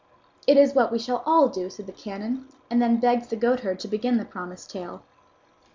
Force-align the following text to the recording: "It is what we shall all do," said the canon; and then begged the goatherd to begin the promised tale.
"It 0.47 0.57
is 0.57 0.73
what 0.73 0.91
we 0.91 0.97
shall 0.97 1.21
all 1.27 1.47
do," 1.47 1.69
said 1.69 1.85
the 1.85 1.91
canon; 1.91 2.47
and 2.71 2.81
then 2.81 2.99
begged 2.99 3.29
the 3.29 3.35
goatherd 3.35 3.79
to 3.81 3.87
begin 3.87 4.17
the 4.17 4.25
promised 4.25 4.71
tale. 4.71 5.03